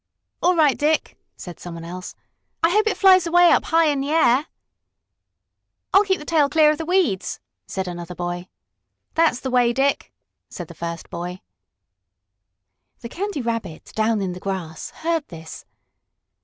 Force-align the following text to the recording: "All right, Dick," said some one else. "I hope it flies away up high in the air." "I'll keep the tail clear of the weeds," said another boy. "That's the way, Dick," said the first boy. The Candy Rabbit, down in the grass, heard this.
"All 0.41 0.55
right, 0.55 0.75
Dick," 0.79 1.15
said 1.37 1.59
some 1.59 1.75
one 1.75 1.83
else. 1.85 2.15
"I 2.63 2.71
hope 2.71 2.87
it 2.87 2.97
flies 2.97 3.27
away 3.27 3.51
up 3.51 3.65
high 3.65 3.85
in 3.85 3.99
the 3.99 4.09
air." 4.09 4.47
"I'll 5.93 6.03
keep 6.03 6.17
the 6.17 6.25
tail 6.25 6.49
clear 6.49 6.71
of 6.71 6.79
the 6.79 6.87
weeds," 6.87 7.39
said 7.67 7.87
another 7.87 8.15
boy. 8.15 8.47
"That's 9.13 9.39
the 9.41 9.51
way, 9.51 9.73
Dick," 9.73 10.11
said 10.49 10.69
the 10.69 10.73
first 10.73 11.11
boy. 11.11 11.41
The 13.01 13.09
Candy 13.09 13.43
Rabbit, 13.43 13.91
down 13.93 14.23
in 14.23 14.31
the 14.33 14.39
grass, 14.39 14.89
heard 14.89 15.27
this. 15.27 15.65